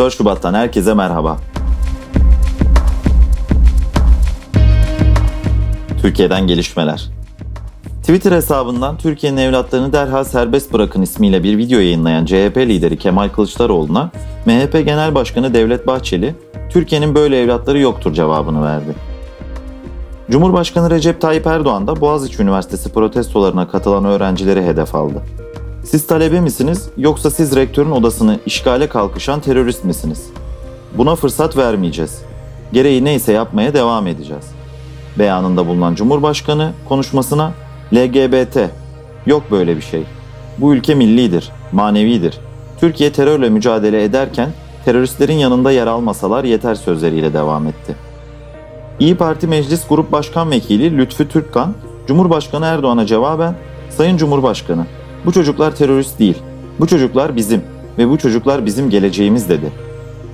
4 0.00 0.14
Şubat'tan 0.14 0.54
herkese 0.54 0.94
merhaba. 0.94 1.38
Türkiye'den 6.02 6.46
gelişmeler. 6.46 7.10
Twitter 8.00 8.32
hesabından 8.32 8.98
Türkiye'nin 8.98 9.36
evlatlarını 9.36 9.92
derhal 9.92 10.24
serbest 10.24 10.72
bırakın 10.72 11.02
ismiyle 11.02 11.42
bir 11.42 11.58
video 11.58 11.78
yayınlayan 11.78 12.24
CHP 12.24 12.56
lideri 12.56 12.98
Kemal 12.98 13.28
Kılıçdaroğlu'na 13.28 14.10
MHP 14.46 14.72
Genel 14.72 15.14
Başkanı 15.14 15.54
Devlet 15.54 15.86
Bahçeli, 15.86 16.34
Türkiye'nin 16.70 17.14
böyle 17.14 17.40
evlatları 17.40 17.78
yoktur 17.78 18.12
cevabını 18.12 18.64
verdi. 18.64 18.94
Cumhurbaşkanı 20.30 20.90
Recep 20.90 21.20
Tayyip 21.20 21.46
Erdoğan 21.46 21.86
da 21.86 22.00
Boğaziçi 22.00 22.42
Üniversitesi 22.42 22.92
protestolarına 22.92 23.68
katılan 23.68 24.04
öğrencileri 24.04 24.64
hedef 24.64 24.94
aldı. 24.94 25.22
Siz 25.84 26.06
talebe 26.06 26.40
misiniz 26.40 26.88
yoksa 26.96 27.30
siz 27.30 27.56
rektörün 27.56 27.90
odasını 27.90 28.38
işgale 28.46 28.88
kalkışan 28.88 29.40
terörist 29.40 29.84
misiniz? 29.84 30.30
Buna 30.98 31.14
fırsat 31.14 31.56
vermeyeceğiz. 31.56 32.22
Gereği 32.72 33.04
neyse 33.04 33.32
yapmaya 33.32 33.74
devam 33.74 34.06
edeceğiz. 34.06 34.44
Beyanında 35.18 35.66
bulunan 35.66 35.94
Cumhurbaşkanı 35.94 36.72
konuşmasına 36.88 37.52
LGBT 37.94 38.58
yok 39.26 39.42
böyle 39.50 39.76
bir 39.76 39.82
şey. 39.82 40.02
Bu 40.58 40.74
ülke 40.74 40.94
millidir, 40.94 41.50
manevidir. 41.72 42.38
Türkiye 42.80 43.12
terörle 43.12 43.48
mücadele 43.48 44.04
ederken 44.04 44.50
teröristlerin 44.84 45.36
yanında 45.36 45.72
yer 45.72 45.86
almasalar 45.86 46.44
yeter 46.44 46.74
sözleriyle 46.74 47.32
devam 47.32 47.66
etti. 47.66 47.96
İyi 49.00 49.16
Parti 49.16 49.46
Meclis 49.46 49.88
Grup 49.88 50.12
Başkan 50.12 50.50
Vekili 50.50 50.98
Lütfü 50.98 51.28
Türkkan, 51.28 51.74
Cumhurbaşkanı 52.06 52.66
Erdoğan'a 52.66 53.06
cevaben 53.06 53.54
Sayın 53.90 54.16
Cumhurbaşkanı, 54.16 54.86
bu 55.26 55.32
çocuklar 55.32 55.76
terörist 55.76 56.18
değil. 56.18 56.38
Bu 56.80 56.86
çocuklar 56.86 57.36
bizim 57.36 57.62
ve 57.98 58.08
bu 58.08 58.18
çocuklar 58.18 58.66
bizim 58.66 58.90
geleceğimiz 58.90 59.48
dedi. 59.48 59.72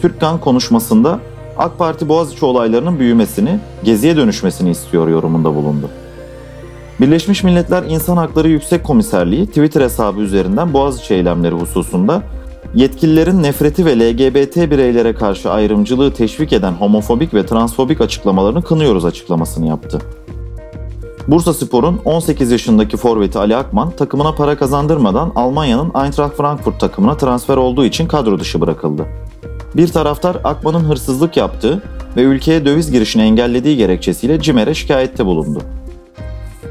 Türkkan 0.00 0.40
konuşmasında 0.40 1.20
AK 1.58 1.78
Parti 1.78 2.08
Boğaziçi 2.08 2.44
olaylarının 2.44 2.98
büyümesini, 2.98 3.58
geziye 3.84 4.16
dönüşmesini 4.16 4.70
istiyor 4.70 5.08
yorumunda 5.08 5.54
bulundu. 5.54 5.90
Birleşmiş 7.00 7.44
Milletler 7.44 7.82
İnsan 7.82 8.16
Hakları 8.16 8.48
Yüksek 8.48 8.84
Komiserliği 8.84 9.46
Twitter 9.46 9.80
hesabı 9.80 10.20
üzerinden 10.20 10.72
Boğaziçi 10.72 11.14
eylemleri 11.14 11.54
hususunda 11.54 12.22
yetkililerin 12.74 13.42
nefreti 13.42 13.86
ve 13.86 13.98
LGBT 13.98 14.56
bireylere 14.56 15.14
karşı 15.14 15.50
ayrımcılığı 15.50 16.14
teşvik 16.14 16.52
eden 16.52 16.72
homofobik 16.72 17.34
ve 17.34 17.46
transfobik 17.46 18.00
açıklamalarını 18.00 18.62
kınıyoruz 18.62 19.04
açıklamasını 19.04 19.66
yaptı. 19.66 19.98
Bursa 21.28 21.54
Spor'un 21.54 22.00
18 22.04 22.50
yaşındaki 22.50 22.96
forveti 22.96 23.38
Ali 23.38 23.56
Akman 23.56 23.90
takımına 23.90 24.34
para 24.34 24.58
kazandırmadan 24.58 25.32
Almanya'nın 25.34 25.92
Eintracht 26.04 26.36
Frankfurt 26.36 26.80
takımına 26.80 27.16
transfer 27.16 27.56
olduğu 27.56 27.84
için 27.84 28.06
kadro 28.06 28.38
dışı 28.38 28.60
bırakıldı. 28.60 29.06
Bir 29.76 29.88
taraftar 29.88 30.36
Akman'ın 30.44 30.84
hırsızlık 30.84 31.36
yaptığı 31.36 31.82
ve 32.16 32.22
ülkeye 32.22 32.66
döviz 32.66 32.90
girişini 32.90 33.22
engellediği 33.22 33.76
gerekçesiyle 33.76 34.40
CİMER'e 34.40 34.74
şikayette 34.74 35.26
bulundu. 35.26 35.60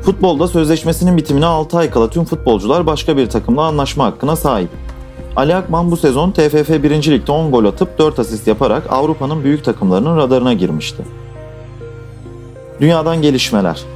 Futbolda 0.02 0.48
sözleşmesinin 0.48 1.18
bitimine 1.18 1.46
6 1.46 1.78
ay 1.78 1.90
kala 1.90 2.10
tüm 2.10 2.26
futbolcular 2.26 2.86
başka 2.86 3.18
bir 3.18 3.30
takımla 3.30 3.62
anlaşma 3.62 4.06
hakkına 4.06 4.36
sahip. 4.36 4.70
Ali 5.36 5.56
Akman 5.56 5.92
bu 5.92 5.98
sezon 5.98 6.32
TFF 6.32 6.70
1. 6.70 7.12
Lig'de 7.12 7.32
10 7.32 7.52
gol 7.52 7.66
atıp 7.66 8.00
4 8.00 8.20
asist 8.20 8.48
yaparak 8.48 8.84
Avrupa'nın 8.90 9.44
büyük 9.44 9.64
takımlarının 9.64 10.18
radarına 10.18 10.54
girmişti. 10.54 11.04
Dünyadan 12.82 13.22
gelişmeler. 13.22 13.93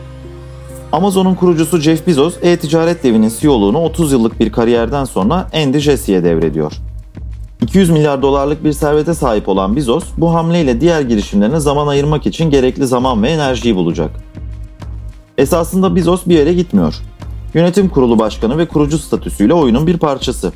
Amazon'un 0.97 1.35
kurucusu 1.35 1.79
Jeff 1.79 2.07
Bezos, 2.07 2.35
e-ticaret 2.41 3.03
devinin 3.03 3.31
CEO'luğunu 3.39 3.77
30 3.79 4.11
yıllık 4.11 4.39
bir 4.39 4.51
kariyerden 4.51 5.05
sonra 5.05 5.47
Andy 5.53 5.79
Jesse'ye 5.79 6.23
devrediyor. 6.23 6.71
200 7.61 7.89
milyar 7.89 8.21
dolarlık 8.21 8.63
bir 8.63 8.73
servete 8.73 9.13
sahip 9.13 9.49
olan 9.49 9.75
Bezos, 9.75 10.03
bu 10.17 10.33
hamleyle 10.33 10.81
diğer 10.81 11.01
girişimlerine 11.01 11.59
zaman 11.59 11.87
ayırmak 11.87 12.25
için 12.25 12.49
gerekli 12.49 12.87
zaman 12.87 13.23
ve 13.23 13.29
enerjiyi 13.29 13.75
bulacak. 13.75 14.11
Esasında 15.37 15.95
Bezos 15.95 16.21
bir 16.25 16.35
yere 16.35 16.53
gitmiyor. 16.53 16.95
Yönetim 17.53 17.89
kurulu 17.89 18.19
başkanı 18.19 18.57
ve 18.57 18.67
kurucu 18.67 18.97
statüsüyle 18.97 19.53
oyunun 19.53 19.87
bir 19.87 19.97
parçası. 19.97 20.51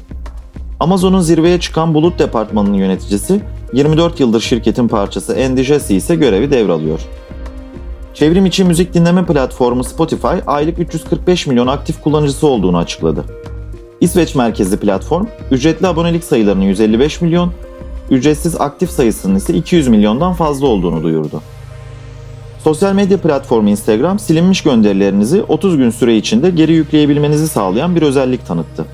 Amazon'un 0.79 1.21
zirveye 1.21 1.59
çıkan 1.59 1.93
bulut 1.93 2.19
departmanının 2.19 2.77
yöneticisi, 2.77 3.41
24 3.73 4.19
yıldır 4.19 4.41
şirketin 4.41 4.87
parçası 4.87 5.37
Andy 5.45 5.63
Jassy 5.63 5.97
ise 5.97 6.15
görevi 6.15 6.51
devralıyor. 6.51 6.99
Çevrim 8.13 8.45
içi 8.45 8.63
müzik 8.63 8.93
dinleme 8.93 9.25
platformu 9.25 9.83
Spotify 9.83 10.27
aylık 10.47 10.79
345 10.79 11.47
milyon 11.47 11.67
aktif 11.67 12.01
kullanıcısı 12.01 12.47
olduğunu 12.47 12.77
açıkladı. 12.77 13.25
İsveç 14.01 14.35
merkezli 14.35 14.77
platform, 14.77 15.25
ücretli 15.51 15.87
abonelik 15.87 16.23
sayılarının 16.23 16.63
155 16.63 17.21
milyon, 17.21 17.51
ücretsiz 18.09 18.61
aktif 18.61 18.89
sayısının 18.89 19.35
ise 19.35 19.53
200 19.53 19.87
milyondan 19.87 20.33
fazla 20.33 20.67
olduğunu 20.67 21.03
duyurdu. 21.03 21.41
Sosyal 22.63 22.93
medya 22.93 23.17
platformu 23.17 23.69
Instagram, 23.69 24.19
silinmiş 24.19 24.61
gönderilerinizi 24.63 25.43
30 25.43 25.77
gün 25.77 25.89
süre 25.89 26.17
içinde 26.17 26.49
geri 26.49 26.73
yükleyebilmenizi 26.73 27.47
sağlayan 27.47 27.95
bir 27.95 28.01
özellik 28.01 28.45
tanıttı. 28.45 28.85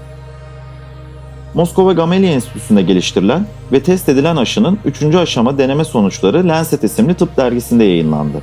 Moskova 1.54 1.94
Gamaleya 1.94 2.34
Enstitüsü'nde 2.34 2.82
geliştirilen 2.82 3.48
ve 3.72 3.84
test 3.84 4.10
edilen 4.10 4.36
aşının 4.36 4.80
3. 4.86 5.04
aşama 5.16 5.58
deneme 5.58 5.86
sonuçları 5.86 6.48
Lancet 6.48 6.84
isimli 6.84 7.14
tıp 7.14 7.38
dergisinde 7.38 7.84
yayınlandı. 7.84 8.42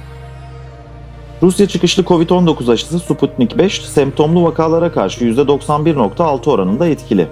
Rusya 1.45 1.69
çıkışlı 1.69 2.03
Covid-19 2.03 2.73
aşısı 2.73 2.99
Sputnik 2.99 3.59
5 3.59 3.83
semptomlu 3.85 4.45
vakalara 4.45 4.93
karşı 4.93 5.25
%91.6 5.25 6.51
oranında 6.51 6.87
etkili. 6.87 7.27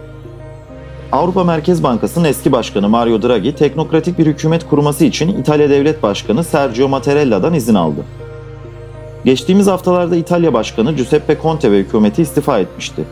Avrupa 1.12 1.44
Merkez 1.44 1.82
Bankası'nın 1.82 2.24
eski 2.24 2.52
başkanı 2.52 2.88
Mario 2.88 3.22
Draghi, 3.22 3.54
teknokratik 3.54 4.18
bir 4.18 4.26
hükümet 4.26 4.68
kurması 4.68 5.04
için 5.04 5.28
İtalya 5.28 5.70
Devlet 5.70 6.02
Başkanı 6.02 6.44
Sergio 6.44 6.88
Mattarella'dan 6.88 7.54
izin 7.54 7.74
aldı. 7.74 8.04
Geçtiğimiz 9.24 9.66
haftalarda 9.66 10.16
İtalya 10.16 10.52
Başkanı 10.52 10.92
Giuseppe 10.92 11.38
Conte 11.42 11.72
ve 11.72 11.78
hükümeti 11.78 12.22
istifa 12.22 12.58
etmişti. 12.58 13.04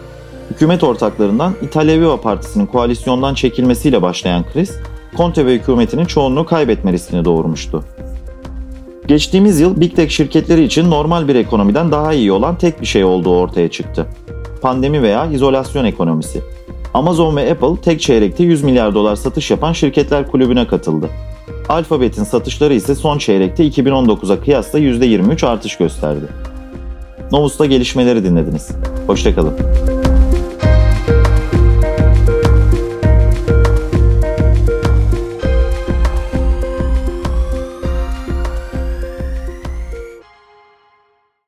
Hükümet 0.50 0.84
ortaklarından 0.84 1.54
İtalya 1.62 2.00
Viva 2.00 2.20
Partisi'nin 2.20 2.66
koalisyondan 2.66 3.34
çekilmesiyle 3.34 4.02
başlayan 4.02 4.44
kriz, 4.52 4.76
Conte 5.16 5.46
ve 5.46 5.54
hükümetinin 5.54 6.04
çoğunluğu 6.04 6.46
kaybetme 6.46 6.92
riskini 6.92 7.24
doğurmuştu. 7.24 7.84
Geçtiğimiz 9.10 9.60
yıl 9.60 9.80
Big 9.80 9.96
Tech 9.96 10.10
şirketleri 10.10 10.64
için 10.64 10.90
normal 10.90 11.28
bir 11.28 11.34
ekonomiden 11.34 11.92
daha 11.92 12.12
iyi 12.12 12.32
olan 12.32 12.58
tek 12.58 12.80
bir 12.80 12.86
şey 12.86 13.04
olduğu 13.04 13.36
ortaya 13.36 13.70
çıktı. 13.70 14.06
Pandemi 14.62 15.02
veya 15.02 15.26
izolasyon 15.26 15.84
ekonomisi. 15.84 16.42
Amazon 16.94 17.36
ve 17.36 17.52
Apple 17.52 17.80
tek 17.82 18.00
çeyrekte 18.00 18.44
100 18.44 18.62
milyar 18.62 18.94
dolar 18.94 19.16
satış 19.16 19.50
yapan 19.50 19.72
şirketler 19.72 20.30
kulübüne 20.30 20.66
katıldı. 20.66 21.08
Alphabet'in 21.68 22.24
satışları 22.24 22.74
ise 22.74 22.94
son 22.94 23.18
çeyrekte 23.18 23.68
2019'a 23.68 24.40
kıyasla 24.40 24.78
%23 24.78 25.46
artış 25.46 25.76
gösterdi. 25.76 26.26
Novus'ta 27.32 27.66
gelişmeleri 27.66 28.24
dinlediniz. 28.24 28.68
Hoşçakalın. 29.06 29.54